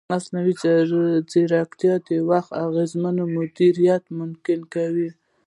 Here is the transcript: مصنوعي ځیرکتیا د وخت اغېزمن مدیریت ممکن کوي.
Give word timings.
مصنوعي 0.13 0.53
ځیرکتیا 1.31 1.93
د 2.07 2.09
وخت 2.29 2.51
اغېزمن 2.65 3.15
مدیریت 3.35 4.03
ممکن 4.19 4.59
کوي. 4.73 5.09